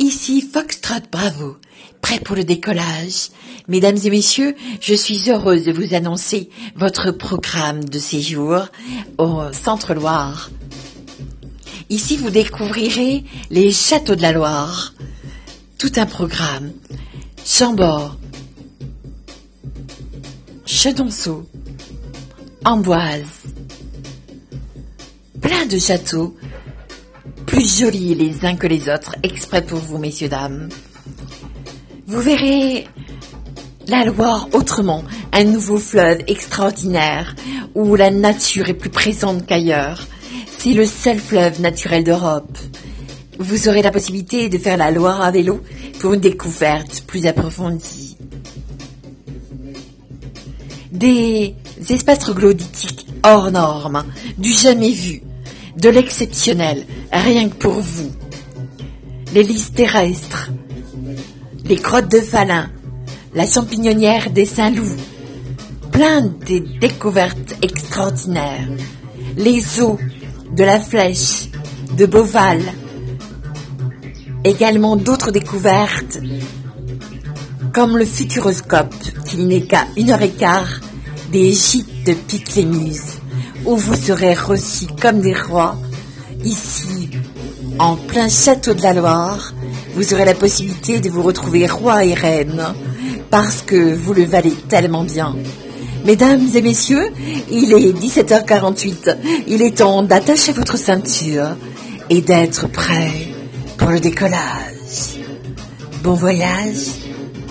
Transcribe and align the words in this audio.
Ici 0.00 0.42
Foxtrot 0.42 1.02
Bravo, 1.10 1.56
prêt 2.00 2.20
pour 2.20 2.36
le 2.36 2.44
décollage. 2.44 3.30
Mesdames 3.66 3.98
et 4.04 4.10
messieurs, 4.10 4.54
je 4.80 4.94
suis 4.94 5.28
heureuse 5.28 5.64
de 5.64 5.72
vous 5.72 5.92
annoncer 5.92 6.50
votre 6.76 7.10
programme 7.10 7.84
de 7.84 7.98
séjour 7.98 8.66
au 9.18 9.52
Centre-Loire. 9.52 10.50
Ici, 11.90 12.16
vous 12.16 12.30
découvrirez 12.30 13.24
les 13.50 13.72
châteaux 13.72 14.14
de 14.14 14.22
la 14.22 14.30
Loire. 14.30 14.94
Tout 15.78 15.92
un 15.96 16.06
programme. 16.06 16.72
Chambord, 17.44 18.16
Chedonceau, 20.64 21.44
Amboise. 22.64 23.54
Plein 25.40 25.66
de 25.66 25.78
châteaux 25.78 26.36
plus 27.48 27.80
jolis 27.80 28.14
les 28.14 28.44
uns 28.44 28.56
que 28.56 28.66
les 28.66 28.90
autres, 28.90 29.16
exprès 29.22 29.62
pour 29.62 29.78
vous, 29.78 29.96
messieurs, 29.96 30.28
dames. 30.28 30.68
Vous 32.06 32.20
verrez 32.20 32.86
la 33.86 34.04
Loire 34.04 34.48
autrement, 34.52 35.02
un 35.32 35.44
nouveau 35.44 35.78
fleuve 35.78 36.18
extraordinaire, 36.26 37.34
où 37.74 37.96
la 37.96 38.10
nature 38.10 38.68
est 38.68 38.74
plus 38.74 38.90
présente 38.90 39.46
qu'ailleurs. 39.46 40.06
C'est 40.58 40.74
le 40.74 40.84
seul 40.84 41.18
fleuve 41.18 41.62
naturel 41.62 42.04
d'Europe. 42.04 42.58
Vous 43.38 43.68
aurez 43.68 43.80
la 43.80 43.92
possibilité 43.92 44.50
de 44.50 44.58
faire 44.58 44.76
la 44.76 44.90
Loire 44.90 45.22
à 45.22 45.30
vélo 45.30 45.62
pour 46.00 46.12
une 46.12 46.20
découverte 46.20 47.02
plus 47.06 47.24
approfondie. 47.24 48.18
Des 50.92 51.54
espaces 51.88 52.18
troglodytiques 52.18 53.06
hors 53.22 53.50
normes, 53.50 54.04
du 54.36 54.52
jamais 54.52 54.92
vu, 54.92 55.22
de 55.80 55.88
l'exceptionnel, 55.88 56.84
rien 57.12 57.48
que 57.48 57.54
pour 57.54 57.80
vous. 57.80 58.10
Les 59.32 59.42
listes 59.42 59.76
terrestres, 59.76 60.50
les 61.64 61.76
grottes 61.76 62.10
de 62.10 62.20
Falin, 62.20 62.68
la 63.34 63.46
champignonnière 63.46 64.30
des 64.30 64.46
Saint-Loup, 64.46 64.96
plein 65.92 66.22
de 66.22 66.78
découvertes 66.80 67.56
extraordinaires, 67.62 68.68
les 69.36 69.80
eaux 69.80 69.98
de 70.50 70.64
la 70.64 70.80
Flèche, 70.80 71.48
de 71.96 72.06
Beauval, 72.06 72.60
également 74.44 74.96
d'autres 74.96 75.30
découvertes, 75.30 76.18
comme 77.72 77.96
le 77.96 78.04
Futuroscope, 78.04 78.94
qui 79.26 79.44
n'est 79.44 79.66
qu'à 79.66 79.86
une 79.96 80.10
heure 80.10 80.22
et 80.22 80.30
quart 80.30 80.80
des 81.30 81.52
gîtes 81.52 82.04
de 82.04 82.14
Pique-les-Muses 82.14 83.18
où 83.68 83.76
vous 83.76 83.94
serez 83.94 84.32
reçus 84.32 84.86
comme 85.00 85.20
des 85.20 85.34
rois. 85.34 85.76
Ici, 86.42 87.10
en 87.78 87.96
plein 87.96 88.30
château 88.30 88.72
de 88.72 88.82
la 88.82 88.94
Loire, 88.94 89.52
vous 89.94 90.14
aurez 90.14 90.24
la 90.24 90.34
possibilité 90.34 91.00
de 91.00 91.10
vous 91.10 91.22
retrouver 91.22 91.66
roi 91.66 92.02
et 92.04 92.14
reine, 92.14 92.64
parce 93.30 93.60
que 93.60 93.94
vous 93.94 94.14
le 94.14 94.24
valez 94.24 94.54
tellement 94.68 95.04
bien. 95.04 95.36
Mesdames 96.06 96.48
et 96.54 96.62
messieurs, 96.62 97.08
il 97.50 97.74
est 97.74 97.92
17h48. 97.92 99.16
Il 99.48 99.60
est 99.60 99.76
temps 99.76 100.02
d'attacher 100.02 100.52
votre 100.52 100.78
ceinture 100.78 101.48
et 102.08 102.22
d'être 102.22 102.68
prêt 102.68 103.12
pour 103.76 103.90
le 103.90 104.00
décollage. 104.00 105.18
Bon 106.02 106.14
voyage 106.14 107.07